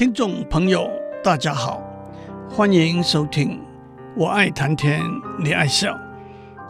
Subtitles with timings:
[0.00, 0.90] 听众朋友，
[1.22, 1.78] 大家好，
[2.48, 3.50] 欢迎收听
[4.16, 5.02] 《我爱谈天，
[5.38, 5.92] 你爱笑》，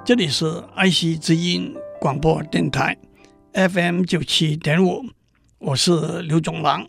[0.04, 2.98] 这里是爱惜之音广播电台
[3.53, 5.04] FM 九七点五，
[5.58, 6.85] 我是刘总郎。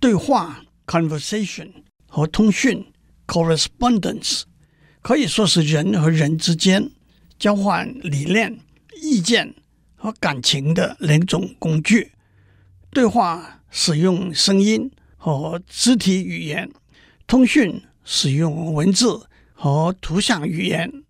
[0.00, 1.72] 对话 （conversation）
[2.06, 2.86] 和通讯
[3.26, 4.42] （correspondence）
[5.02, 6.92] 可以说是人和人之间
[7.40, 8.56] 交换理念、
[9.02, 9.52] 意见
[9.96, 12.12] 和感情的两种工具。
[12.92, 14.88] 对话使用声音
[15.22, 16.70] 和肢体语言，
[17.26, 21.04] 通讯使用文字和图像语言。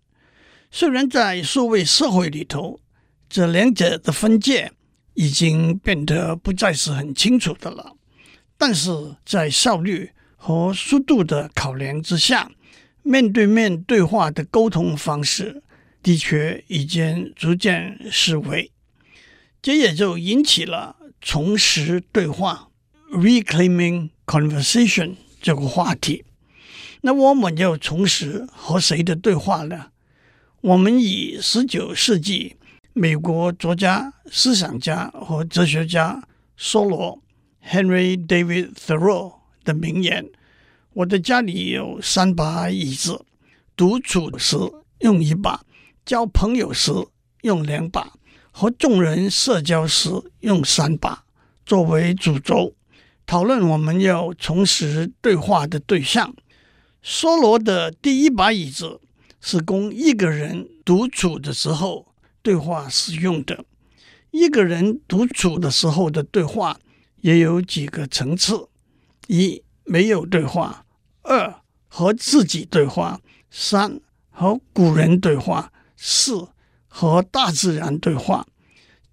[0.69, 2.81] 虽然在数位社会里头，
[3.29, 4.73] 这两者的分界
[5.13, 7.95] 已经变得不再是很清楚的了，
[8.57, 12.51] 但是在效率和速度的考量之下，
[13.03, 15.63] 面对面对话的沟通方式
[16.03, 18.69] 的确已经逐渐式微，
[19.61, 22.70] 这也就引起了重拾对话。
[23.11, 26.23] Reclaiming conversation 这个话题，
[27.01, 29.87] 那我们要重拾和谁的对话呢？
[30.61, 32.55] 我们以十九世纪
[32.93, 36.23] 美国作家、思想家和哲学家
[36.57, 37.21] 梭罗
[37.67, 39.33] （Henry David Thoreau）
[39.65, 40.29] 的名言
[40.95, 43.25] ：“我的家里有三把椅子，
[43.75, 44.55] 独处时
[44.99, 45.65] 用一把，
[46.05, 46.93] 交朋友时
[47.41, 48.13] 用两把，
[48.51, 51.25] 和众人社交时用三把，
[51.65, 52.73] 作为主轴。”
[53.31, 56.35] 讨论我们要重拾对话的对象。
[57.01, 58.99] 梭罗的第一把椅子
[59.39, 62.07] 是供一个人独处的时候
[62.41, 63.63] 对话使用的。
[64.31, 66.77] 一个人独处的时候的对话
[67.21, 68.67] 也有几个层次：
[69.27, 70.83] 一、没有对话；
[71.21, 76.49] 二、和自己对话；三、和古人对话；四、
[76.89, 78.45] 和大自然对话。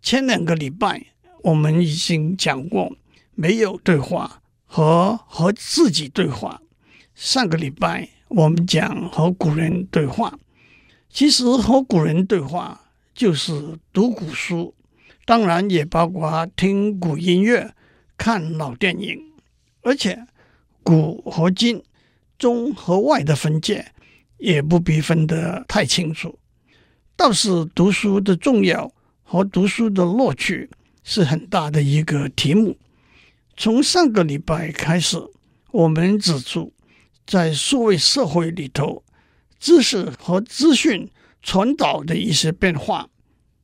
[0.03, 1.07] 前两个礼拜
[1.45, 2.97] 我们已经讲过。
[3.41, 6.61] 没有对话和和自己对话。
[7.15, 10.37] 上个礼拜我们讲和古人对话，
[11.09, 12.81] 其实和古人对话
[13.15, 14.75] 就是读古书，
[15.25, 17.73] 当然也包括听古音乐、
[18.17, 19.17] 看老电影，
[19.83, 20.27] 而且
[20.83, 21.81] 古和今、
[22.37, 23.93] 中和外的分界
[24.39, 26.37] 也不必分得太清楚。
[27.15, 30.69] 倒是读书的重要和读书的乐趣
[31.05, 32.77] 是很大的一个题目。
[33.61, 35.19] 从上个礼拜开始，
[35.73, 36.73] 我们指出，
[37.27, 39.03] 在数位社会里头，
[39.59, 41.11] 知识和资讯
[41.43, 43.09] 传导的一些变化，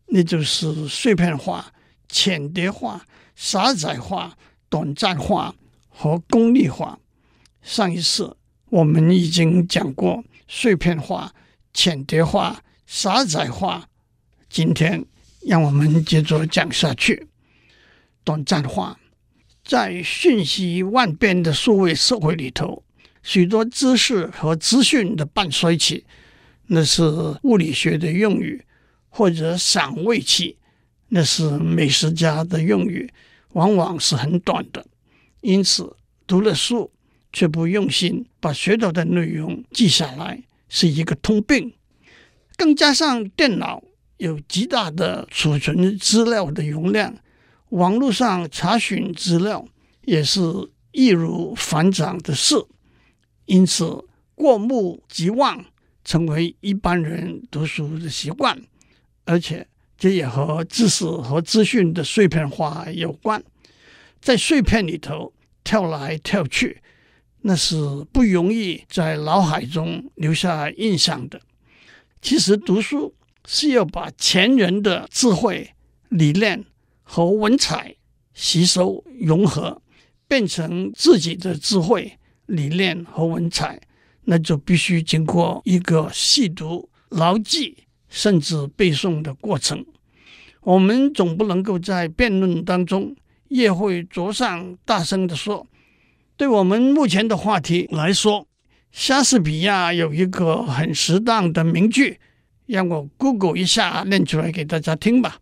[0.08, 1.72] 那就是碎片化、
[2.08, 3.06] 浅叠化、
[3.36, 4.36] 狭窄化、
[4.68, 5.54] 短暂化
[5.88, 6.98] 和功利化。
[7.62, 8.36] 上一次
[8.70, 11.32] 我们已经讲过碎片化、
[11.72, 13.88] 浅叠化、狭窄化，
[14.50, 15.04] 今天
[15.46, 17.28] 让我们接着讲下去，
[18.24, 18.98] 短暂化。
[19.64, 22.84] 在瞬息万变的数位社会里头，
[23.22, 26.04] 许多知识和资讯的半衰期，
[26.66, 27.02] 那是
[27.44, 28.60] 物理学的用语；
[29.08, 30.58] 或者赏味期，
[31.08, 33.10] 那是美食家的用语，
[33.52, 34.84] 往往是很短的。
[35.40, 36.92] 因此，读了书
[37.32, 41.72] 却不用心把学到的内容记下来，是一个通病。
[42.56, 43.82] 更加上电脑
[44.18, 47.16] 有极大的储存资料的容量。
[47.74, 49.66] 网络上查询资料
[50.02, 50.40] 也是
[50.92, 52.54] 易如反掌的事，
[53.46, 54.04] 因此
[54.36, 55.64] 过目即忘
[56.04, 58.56] 成为一般人读书的习惯，
[59.24, 59.66] 而且
[59.98, 63.42] 这也和知识和资讯的碎片化有关。
[64.20, 65.32] 在碎片里头
[65.64, 66.80] 跳来跳去，
[67.40, 67.74] 那是
[68.12, 71.40] 不容易在脑海中留下印象的。
[72.22, 73.12] 其实读书
[73.46, 75.74] 是要把前人的智慧
[76.08, 76.64] 理念。
[77.04, 77.94] 和文采
[78.32, 79.80] 吸收融合，
[80.26, 83.80] 变成自己的智慧理念和文采，
[84.24, 89.86] 那就必须经过一个细读、牢记甚至背诵的过程。
[90.62, 93.14] 我们总不能够在辩论当中
[93.48, 95.66] 越会桌上大声地说。
[96.36, 98.48] 对我们目前的话题来说，
[98.90, 102.18] 莎士比亚有一个很适当的名句，
[102.66, 105.38] 让我 Google 一下念出来给大家听吧。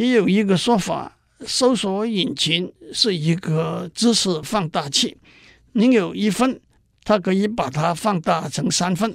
[0.00, 5.18] 也有一个说法，搜索引擎是一个知识放大器。
[5.72, 6.58] 您有一分，
[7.04, 9.10] 它可以把它放大成三分；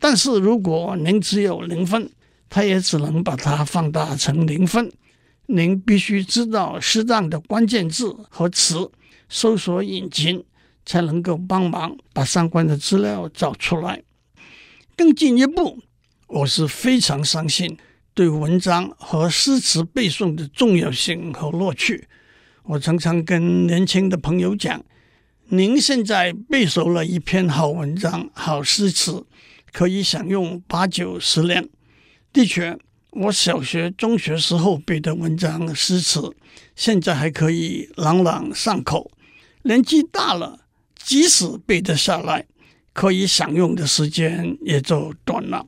[0.00, 2.10] 但是如果您只有零分，
[2.48, 4.90] 它也只能把它放大成零分。
[5.44, 8.90] 您必须知道适当的关键字和词，
[9.28, 10.42] 搜索引擎
[10.86, 14.02] 才能够帮忙把相关的资料找出来。
[14.96, 15.80] 更进一步，
[16.28, 17.76] 我是非常相信。
[18.14, 22.06] 对文章和诗词背诵的重要性和乐趣，
[22.62, 24.84] 我常常跟年轻的朋友讲：
[25.48, 29.24] 您现在背熟了一篇好文章、好诗词，
[29.72, 31.68] 可以享用八九十年。
[32.32, 32.78] 的确，
[33.10, 36.20] 我小学、中学时候背的文章、诗词，
[36.76, 39.10] 现在还可以朗朗上口。
[39.62, 40.60] 年纪大了，
[40.94, 42.46] 即使背得下来，
[42.92, 45.66] 可以享用的时间也就短了。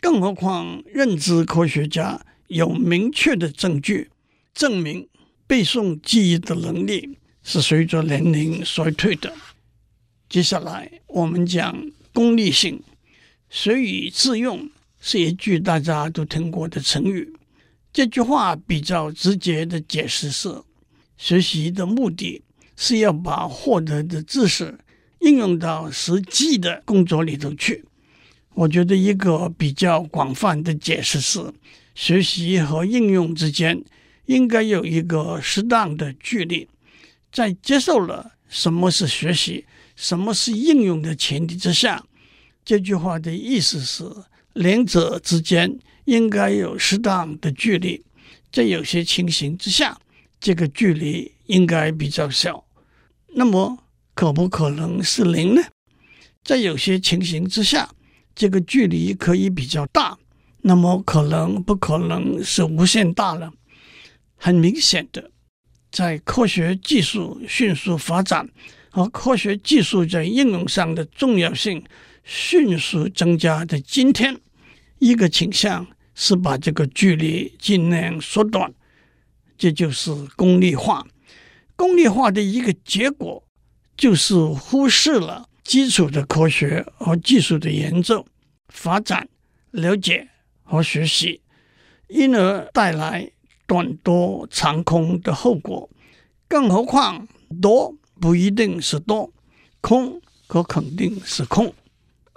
[0.00, 4.10] 更何况，认知科学家有明确的证据
[4.54, 5.08] 证明，
[5.46, 9.32] 背诵记忆的能力是随着年龄衰退的。
[10.28, 12.82] 接下来，我们讲功利性。
[13.48, 14.70] 学以致用
[15.00, 17.34] 是一句大家都听过的成语。
[17.92, 20.62] 这句话比较直接的解释是：
[21.16, 22.42] 学习的目的。
[22.82, 24.78] 是要把获得的知识
[25.18, 27.84] 应用到实际的工作里头去。
[28.54, 31.52] 我觉得一个比较广泛的解释是，
[31.94, 33.82] 学习和应用之间
[34.26, 36.68] 应该有一个适当的距离。
[37.32, 39.64] 在接受了什么是学习、
[39.94, 42.04] 什么是应用的前提之下，
[42.64, 44.04] 这句话的意思是，
[44.54, 48.02] 两者之间应该有适当的距离。
[48.52, 49.96] 在有些情形之下，
[50.40, 52.64] 这个距离应该比较小。
[53.34, 53.78] 那么
[54.12, 55.62] 可不可能是零呢？
[56.42, 57.88] 在有些情形之下，
[58.40, 60.16] 这个距离可以比较大。
[60.62, 63.52] 那么可能不可能是无限大了？
[64.34, 65.30] 很明显的，
[65.92, 68.48] 在科学技术迅速发展
[68.88, 71.84] 和科学技术在应用上的重要性
[72.24, 74.40] 迅速增加的今天，
[75.00, 78.72] 一个倾向是把这个距离尽量缩短，
[79.58, 81.06] 这就是功利化。
[81.76, 83.44] 功利化的一个结果，
[83.98, 88.26] 就是忽视了基础的科学和技术的研究、
[88.70, 89.28] 发展、
[89.70, 90.28] 了解
[90.62, 91.40] 和学习，
[92.08, 93.30] 因而带来
[93.66, 95.90] 短多长空的后果。
[96.48, 97.28] 更何况，
[97.60, 99.32] 多不一定是多，
[99.80, 101.72] 空可肯定是空。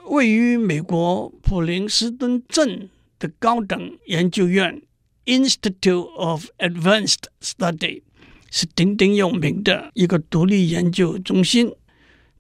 [0.06, 4.82] 位于美国普林斯顿镇的高等研究院
[5.26, 8.02] （Institute of Advanced Study）。
[8.56, 11.74] 是鼎鼎有名的一个独立研究中心。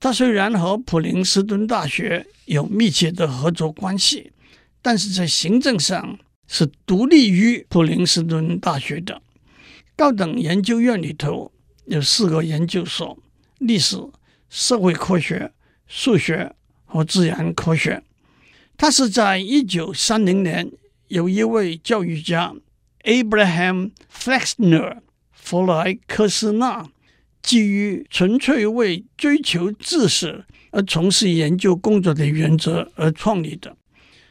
[0.04, 4.34] 它虽然和普林斯顿大学有密切的合作关系，
[4.82, 9.22] 但是在行政上是独立于普林斯顿大学的。
[9.96, 11.54] 高等研究院里头
[11.86, 13.18] 有四个研究所：
[13.60, 13.96] 历史、
[14.50, 15.54] 社会科学、
[15.88, 16.54] 数学
[16.84, 18.04] 和自然科学。
[18.76, 20.70] 它是在一九三零年
[21.08, 22.54] 有一位教育家
[23.06, 24.98] Abraham Flexner。
[25.32, 26.90] 弗莱克斯纳
[27.44, 33.76] 基于纯粹为追求知识而从事研究工作的原则而创立的。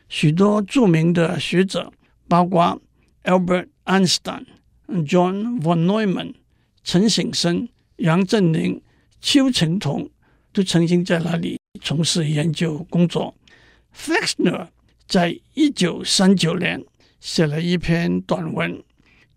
[0.08, 1.92] 许多著名的学者，
[2.26, 2.80] 包括
[3.22, 4.46] Albert Einstein、
[4.88, 6.34] John von Neumann、
[6.82, 8.82] 陈省身、杨振宁、
[9.20, 10.10] 邱成桐，
[10.52, 13.34] 都曾经在那里从事研究工作。
[13.94, 14.68] Flexner
[15.06, 16.82] 在一九三九年
[17.20, 18.82] 写了一篇短文，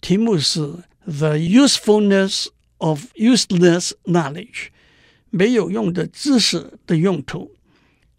[0.02, 0.76] 题目是。
[1.08, 2.48] The usefulness
[2.86, 4.68] of useless knowledge，
[5.32, 7.52] 没有用的知识的用途，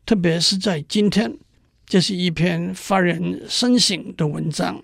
[0.05, 1.39] 特别是在今天，
[1.87, 4.83] 这是一篇发人深省的文章。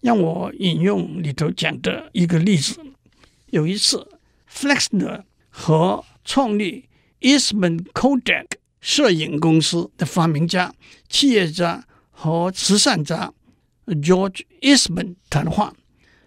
[0.00, 2.80] 让我引用里头讲的一个例子：
[3.50, 4.08] 有一次
[4.50, 6.88] ，Flexner 和创立
[7.20, 8.46] Eastman Kodak
[8.80, 10.72] 摄影公司的发明家、
[11.10, 13.34] 企业家和慈善家
[13.84, 15.74] George Eastman 谈话。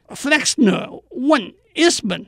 [0.09, 2.27] Flexner 问 Eastman，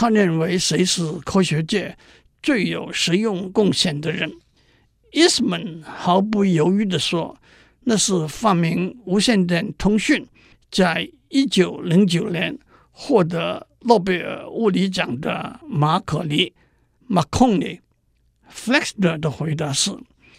[0.00, 1.94] 他认为谁是科学界
[2.42, 4.32] 最有实用贡献的人
[5.12, 7.38] ？Eastman 毫不犹豫地说
[7.84, 10.26] ：“那是发明无线电通讯，
[10.70, 12.58] 在一九零九年
[12.90, 16.50] 获得诺贝尔物理奖的马可尼
[17.06, 17.80] （Marconi）。
[18.50, 19.94] ”Flexner 的回答是：“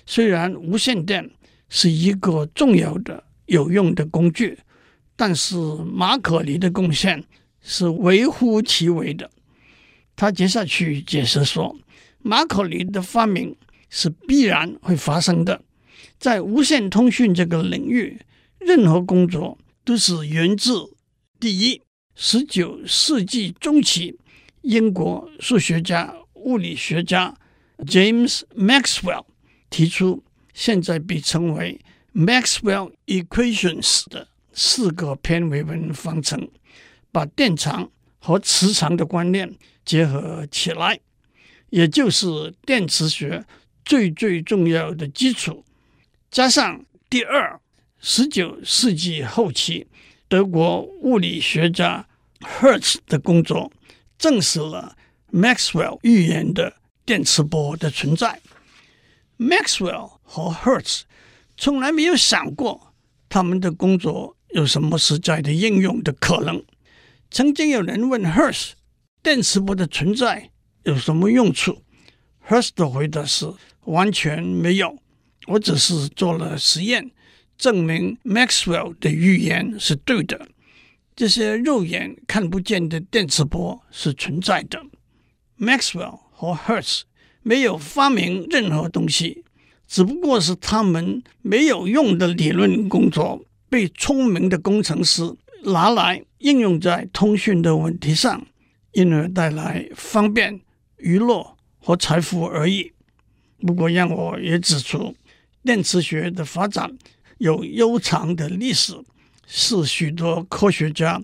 [0.07, 1.29] 虽然无线电
[1.69, 4.57] 是一个重要的、有用的工具。”
[5.15, 7.23] 但是马可尼的贡献
[7.61, 9.29] 是微乎其微的。
[10.21, 11.75] 他接下去解释说，
[12.19, 13.55] 马可尼的发明
[13.89, 15.63] 是必然会发生的。
[16.19, 18.21] 在无线通讯这个领域，
[18.59, 20.95] 任何工作都是源自
[21.39, 21.81] 第一，
[22.13, 24.15] 十九世纪中期，
[24.61, 27.35] 英国数学家、物理学家
[27.79, 29.25] James Maxwell
[29.71, 30.23] 提出，
[30.53, 31.81] 现在被称为
[32.13, 34.27] Maxwell Equations 的。
[34.53, 36.47] 四个偏微分方程，
[37.11, 39.51] 把电场和磁场的观念
[39.85, 40.99] 结合起来，
[41.69, 43.45] 也就是电磁学
[43.83, 45.65] 最最重要的基础。
[46.29, 47.59] 加上第二，
[47.99, 49.87] 十九世纪后期
[50.27, 52.07] 德国物理学家
[52.39, 53.71] Hertz 的工作，
[54.17, 54.95] 证实了
[55.31, 58.41] Maxwell 预言的电磁波的存在。
[59.37, 61.01] Maxwell 和 Hertz
[61.57, 62.93] 从来没有想过
[63.27, 66.63] 他们的工作有什么实在的应用的可能。
[67.29, 68.71] 曾经有人问 Hertz
[69.23, 70.49] 电磁波的存在
[70.83, 71.83] 有什么用处
[72.47, 73.53] ？Hertz 的回答是
[73.85, 74.97] 完全没有，
[75.45, 77.11] 我只是做了实验，
[77.55, 80.47] 证明 Maxwell 的预言是对的。
[81.15, 84.81] 这些肉眼看不见的电磁波是存在的。
[85.59, 87.01] Maxwell 和 Hertz
[87.43, 89.43] 没有发明任何东西，
[89.87, 95.31] 只不过是他们没有用的理论工作被聪明的工程师
[95.65, 98.47] 拿来应用在通讯的问题上，
[98.91, 100.61] 因而带来方便、
[100.97, 102.91] 娱乐和财富而已。
[103.59, 105.15] 不过，让我也指出，
[105.63, 106.97] 电磁学的发展
[107.37, 108.93] 有悠长的历史。
[109.53, 111.21] 是许多科学家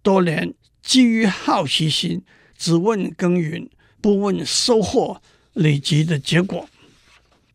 [0.00, 2.22] 多年基于好奇心，
[2.56, 3.68] 只问耕耘
[4.00, 5.20] 不问收获
[5.54, 6.68] 累积的结果。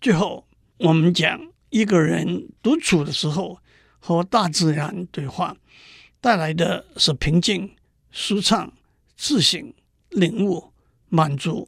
[0.02, 0.46] 最后，
[0.80, 1.40] 我们讲
[1.70, 3.60] 一个人独处的时候
[3.98, 5.56] 和大自然对话，
[6.20, 7.72] 带来的是平静、
[8.12, 8.74] 舒畅、
[9.22, 9.74] 自省、
[10.12, 10.72] 领悟、
[11.10, 11.68] 满足、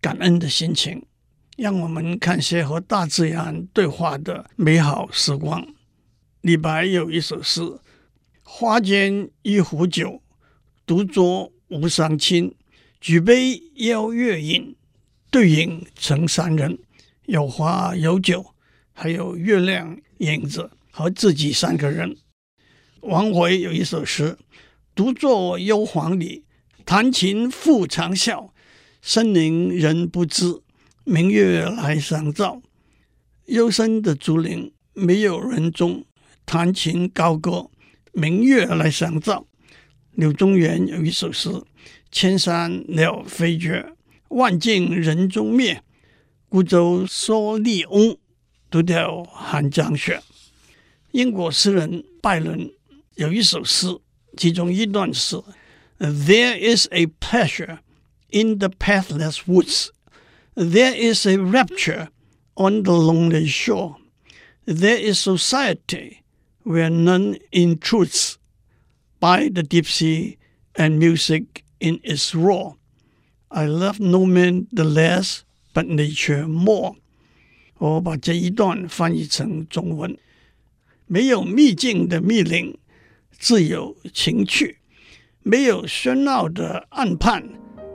[0.00, 1.04] 感恩的心情。
[1.58, 5.66] 让我们看些和大自然对话的美好时光。
[6.40, 7.60] 李白有一首诗。
[8.42, 10.22] 花间一壶酒，
[10.86, 12.54] 独酌无相亲。
[12.98, 14.74] 举杯邀月饮，
[15.30, 16.78] 对影成三人。
[17.26, 18.54] 有花有酒，
[18.94, 22.16] 还有月亮影子和自己三个人。
[23.00, 24.38] 王维有一首诗：
[24.94, 26.44] 独坐幽篁里，
[26.86, 28.50] 弹琴复长啸。
[29.02, 30.62] 深林人不知，
[31.02, 32.62] 明月来相照。
[33.46, 36.04] 幽深的竹林，没有人踪，
[36.44, 37.68] 弹琴高歌。
[38.12, 39.46] 明月来相照。
[40.12, 41.50] 柳宗元有一首诗
[42.10, 43.92] ：“千山鸟飞绝，
[44.28, 45.82] 万径人踪灭。
[46.48, 48.16] 孤舟蓑笠翁，
[48.70, 50.22] 独钓寒江雪。”
[51.10, 52.70] 英国诗人拜伦
[53.16, 53.88] 有一首诗，
[54.36, 55.36] 其中一段是
[55.99, 57.79] ：“There is a pleasure
[58.29, 59.91] in the pathless woods.
[60.55, 62.09] There is a rapture
[62.55, 63.97] on the lonely shore.
[64.65, 66.17] There is society。”
[66.63, 68.37] Where none intrudes
[69.19, 70.37] by the deep sea
[70.75, 72.75] and music in its roar.
[73.49, 75.43] I love no man the less,
[75.73, 76.97] but nature more.
[77.79, 80.15] 我把这一段翻译成中文：
[81.07, 82.77] 没有秘境的密林，
[83.31, 84.75] 自有情趣；
[85.48, 87.40] 没有喧闹的岸畔，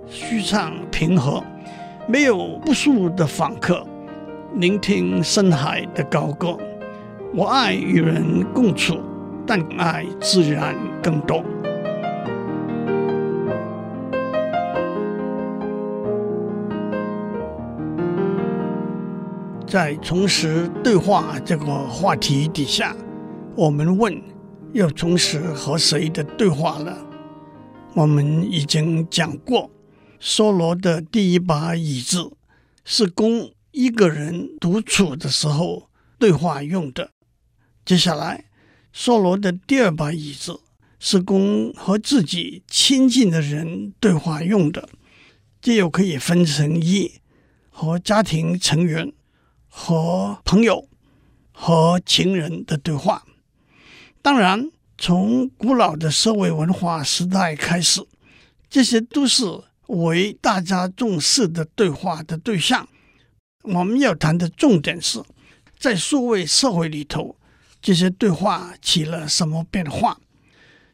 [0.08, 1.44] 舒畅平和；
[2.08, 3.86] 没有不速的访客，
[4.56, 6.58] 聆听深海的高歌。
[7.36, 9.02] 我爱与人共处，
[9.46, 11.44] 但爱自然更多。
[19.68, 22.96] 在重拾对话这个话题底下，
[23.58, 24.18] 我们问：
[24.72, 26.98] 要重拾和谁的对话了？
[27.94, 29.70] 我们已经讲过，
[30.22, 32.32] 梭罗的第一把椅子
[32.86, 37.12] 是供一个人独处的时候对话用的。
[37.84, 38.46] 接下来，
[38.96, 40.62] 梭罗的第二把椅子
[41.00, 44.88] 是供和自己亲近的人对话用的，
[45.62, 47.20] 这又可以分成一
[47.70, 49.12] 和家庭成员、
[49.68, 50.88] 和朋友、
[51.52, 53.26] 和情人的对话。
[54.22, 58.06] 当然，从古老的社会文化时代开始，
[58.70, 59.44] 这些都是
[59.88, 62.88] 为大家重视的对话的对象。
[63.64, 65.20] 我们要谈的重点是
[65.80, 67.36] 在数位社会里头。
[67.82, 70.20] 这些对话起了什么变化？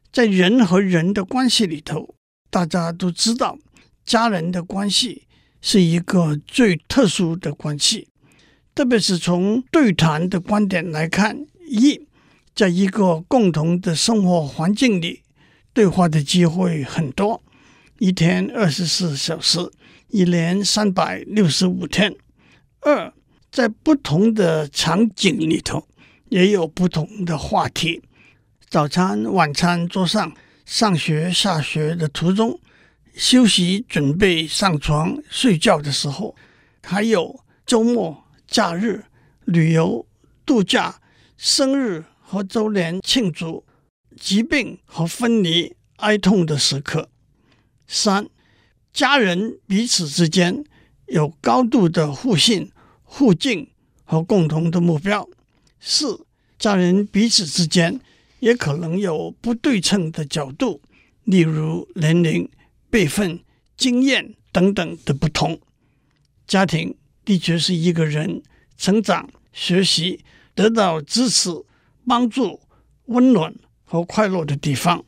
[0.09, 2.15] 在人和人的关系里头，
[2.49, 3.59] 大家都知道，
[4.05, 5.27] 家人的关系
[5.61, 8.07] 是一个最特殊的关系。
[8.73, 12.06] 特别是从对谈的观点来看，一，
[12.57, 15.21] 在一个共同的生活环境里，
[15.73, 17.43] 对话的机会很多，
[17.99, 19.59] 一天二十四小时，
[20.07, 22.15] 一年三百六十五天。
[22.79, 23.13] 二，
[23.51, 25.87] 在不同的场景里头。
[26.29, 28.01] 也有不同的话题，
[28.67, 30.33] 早餐、晚餐桌上，
[30.65, 32.59] 上学、下学的途中，
[33.13, 36.35] 休息、准备上床睡觉的时候，
[36.83, 39.05] 还有周末、假日、
[39.45, 40.05] 旅游、
[40.43, 40.99] 度假、
[41.37, 43.63] 生日和周年庆祝、
[44.19, 47.09] 疾病和分离、哀痛的时刻。
[47.87, 48.27] 三，
[48.91, 50.65] 家人彼此之间
[51.05, 52.69] 有高度的互信、
[53.03, 53.69] 互敬
[54.03, 55.29] 和共同的目标。
[55.79, 56.25] 四，
[56.59, 57.97] 家人彼此之间
[58.41, 60.81] 也可能有不对称的角度，
[61.23, 62.49] 例如年龄、
[62.89, 63.39] 辈分、
[63.77, 65.61] 经验等等的不同。
[66.45, 66.93] 家庭
[67.23, 68.43] 的确是一个人
[68.77, 71.63] 成长、学习、得到支持、
[72.07, 72.61] 帮助、
[73.07, 75.03] 温暖和快乐的地方。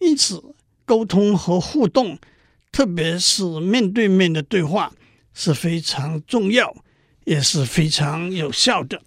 [0.00, 0.42] 因此，
[0.86, 2.18] 沟通和互动，
[2.72, 4.92] 特别是面对面的对话，
[5.34, 6.74] 是非常重要，
[7.24, 9.02] 也是非常有效的。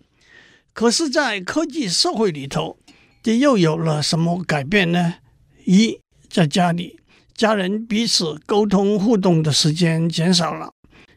[0.71, 2.77] 可是，在科技社会里头，
[3.23, 5.15] 这又有了什么改变呢？
[5.65, 6.99] 一，在家里，
[7.33, 10.71] 家人彼此沟通互动的时间减少了。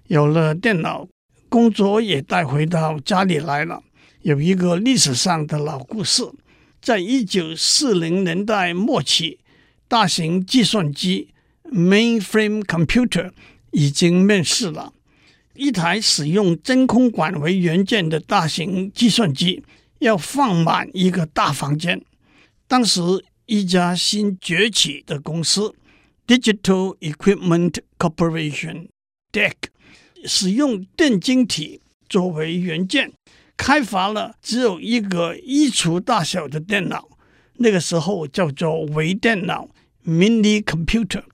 [0.06, 1.06] 有了电脑，
[1.48, 3.82] 工作也带回到家里来了。
[4.22, 6.24] 有一个历史上的老故事，
[6.80, 9.38] 在一九四零年代末期，
[9.86, 11.28] 大型计算机
[11.64, 13.30] （mainframe computer）
[13.70, 14.92] 已经面世了。
[15.54, 19.62] 一台使用真空管为元件的大型计算机，
[20.00, 22.02] 要放满一个大房间。
[22.66, 23.00] 当时，
[23.46, 25.74] 一家新崛起的公司
[26.26, 29.52] Digital Equipment Corporation（DEC）。
[30.24, 33.12] 使用电晶体作为元件，
[33.58, 37.10] 开发了只有一个衣橱大小的电脑，
[37.56, 39.68] 那个时候叫做微电脑
[40.06, 41.24] （mini computer）。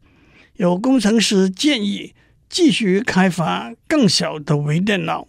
[0.54, 2.14] 有工程师建议
[2.48, 5.28] 继续开发更小的微电脑，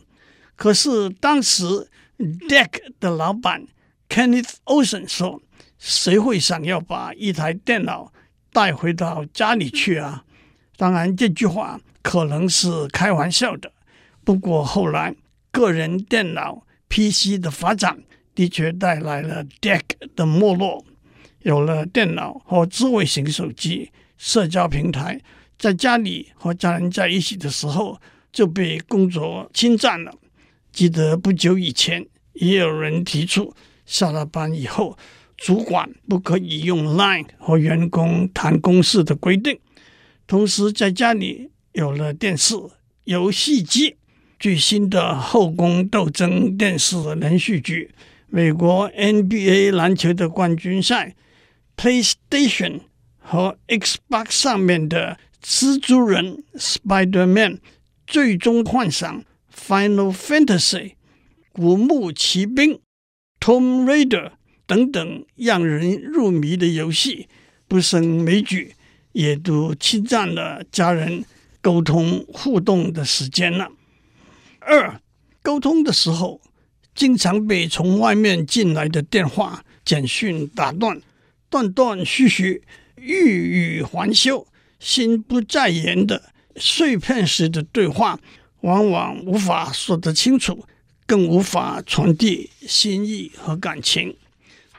[0.55, 1.87] 可是当时
[2.17, 2.67] DEC
[2.99, 3.67] 的老板
[4.09, 5.43] Kenneth Olsen 说
[5.77, 8.11] ：“谁会想要把一台电脑
[8.51, 10.23] 带回到家里去啊？”
[10.75, 11.79] 当然，这句话。
[12.05, 13.71] 可能是开玩笑的，
[14.23, 15.15] 不过后来
[15.49, 19.81] 个人电脑 PC 的发展的确带来了 Deck
[20.15, 20.83] 的没落。
[21.41, 25.21] 有了电脑和智慧型手机、社交平台，
[25.57, 27.99] 在家里和家人在一起的时候
[28.31, 30.11] 就被工作侵占了。
[30.71, 33.53] 记得不久以前，也有人提出
[33.85, 34.97] 下了班以后，
[35.37, 39.59] 主管不可以用 Line 和员工谈公事的规定，
[40.25, 41.51] 同时在家里。
[41.75, 42.55] 有了电视、
[43.03, 43.97] 游戏机，
[44.39, 47.91] 最新的《后宫斗争》电视连续剧，
[48.27, 51.15] 美国 NBA 篮球的冠军赛
[51.77, 52.81] ，PlayStation
[53.17, 57.59] 和 Xbox 上面的蜘蛛人 Spider-Man，
[58.05, 60.93] 最终幻想 Final Fantasy，
[61.51, 62.79] 古墓奇兵
[63.39, 64.31] Tom Raider
[64.67, 67.27] 等等让人入迷的游戏，
[67.67, 68.75] 不胜枚举，
[69.13, 71.23] 也都侵占了家人。
[71.61, 73.71] 沟通互动的时间了。
[74.65, 74.99] 二，
[75.43, 76.41] 沟通的时候，
[76.95, 80.99] 经常被从外面进来的电话、简讯打断，
[81.51, 82.63] 断断续续，
[82.95, 84.47] 欲语还休，
[84.79, 88.19] 心不在焉的碎片式的对话，
[88.61, 90.65] 往往无法说得清楚，
[91.05, 94.17] 更无法传递心意和感情。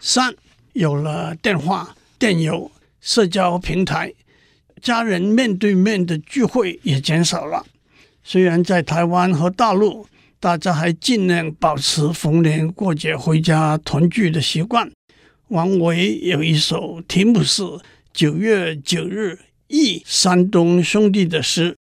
[0.00, 0.34] 三，
[0.72, 2.70] 有了电话、电邮、
[3.00, 4.12] 社交平台。
[4.82, 7.64] 家人面对面的聚会也减少了。
[8.28, 10.04] 虽然在台湾和大陆，
[10.40, 14.90] 大家还尽量保持逢年过节回家团聚的习惯。
[15.50, 17.62] 王维有一首题目是
[18.12, 21.76] 《九月九日忆山东兄弟》的诗：“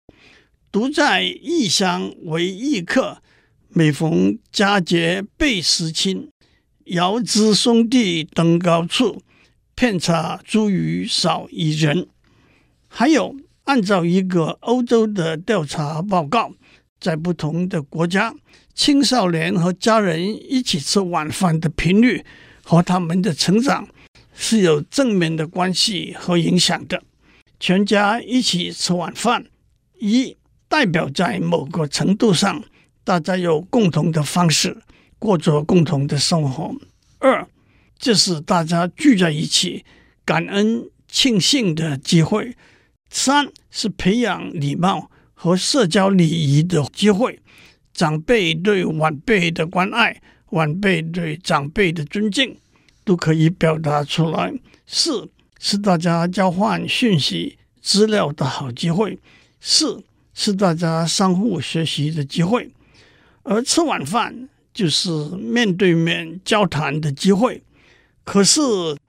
[0.71, 3.23] 独在异乡为异客，
[3.71, 6.29] 每逢佳节倍思亲。
[6.85, 9.23] 遥知兄弟登高处，
[9.75, 12.07] 遍插茱萸少一人。”
[12.87, 16.53] 还有，按照一个欧洲的调查报告，
[17.00, 18.35] 在不同的国家，
[18.74, 22.24] 青少年和家人一起吃晚饭的频率
[22.62, 23.88] 和他们的成长
[24.35, 27.03] 是有正面的关系和影响的。
[27.59, 29.46] 全家一起吃晚饭，
[29.98, 30.37] 一
[30.68, 32.62] 代表在某个程度上，
[33.03, 34.77] 大家有共同的方式
[35.18, 36.74] 过着共同的生活；
[37.18, 37.48] 二，
[37.98, 39.87] 这是大家聚在一起
[40.27, 42.55] 感恩庆幸的机会。
[43.14, 47.38] 三是培养礼貌和社交礼仪的机会，
[47.92, 52.57] 长辈对晚辈的关爱，晚辈对长辈的尊敬，
[53.05, 54.53] 都可以表达出来。
[54.85, 59.16] 四是大家交换讯息资料的好机会，
[59.61, 60.03] 四
[60.35, 62.68] 是大家相互学习的机会，
[63.44, 67.62] 而吃晚饭就是面对面交谈的机会。
[68.24, 68.61] 可是，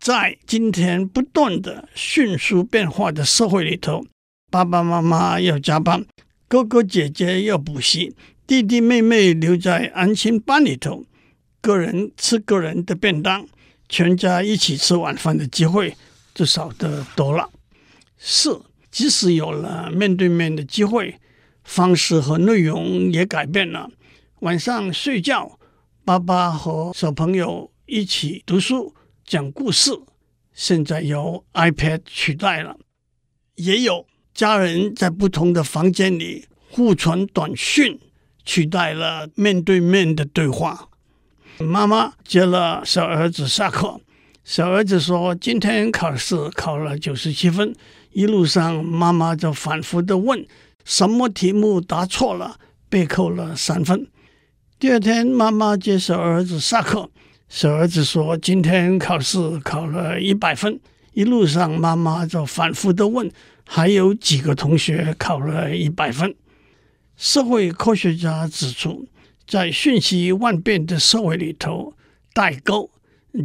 [0.06, 4.06] 在今天不断的迅速变化的社会里头，
[4.52, 6.06] 爸爸妈妈要加班，
[6.48, 8.16] 哥哥姐姐要补习，
[8.46, 11.06] 弟弟妹妹留在安心班里头，
[11.60, 13.48] 个人吃个人的便当，
[13.90, 15.98] 全家一起吃晚饭的机会
[16.36, 17.50] 就少得多了。
[18.20, 21.16] 四，即使有了面对面的机会，
[21.64, 23.90] 方式和内容也改变了。
[24.42, 25.58] 晚上睡觉，
[26.04, 28.94] 爸爸和小朋友一起读书。
[29.28, 29.90] 讲故事，
[30.54, 32.78] 现在由 iPad 取代了。
[33.56, 38.00] 也有家人在不同的房间里互传短讯
[38.44, 40.90] 取代了面对面的对话。
[41.58, 44.00] 妈妈接了小儿子下课，
[44.44, 47.76] 小儿子说：“今天考试考了九十七分。”
[48.14, 50.46] 一路上，妈妈就反复的问
[50.86, 54.08] ：“什么题目答错了？”被扣了三分。
[54.78, 57.10] 第二天，妈妈接小儿子下课，
[57.48, 60.80] 小儿子说：“今天考试考了一百分。”
[61.14, 63.32] 一路上，妈妈就反复的问
[63.66, 66.36] ：“还有几个同学考了一百分？”
[67.16, 69.08] 社会科学家指出，
[69.48, 71.94] 在瞬息万变的社会里头，
[72.34, 72.90] 代沟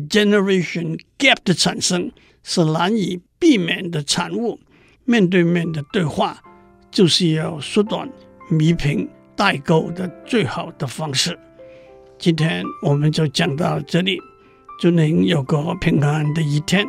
[0.08, 2.10] （generation gap） 的产生
[2.42, 4.58] 是难以避免的产物。
[5.04, 6.42] 面对面的对话
[6.90, 8.10] 就是要缩短、
[8.48, 11.38] 弥平代沟的最好的方式。
[12.20, 14.20] 今天我们就讲到这里，
[14.78, 16.86] 祝您有个平安的一天。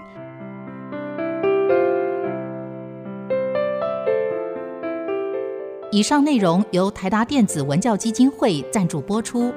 [5.89, 9.53] 以上内容由台达电子文教基金会赞助播出。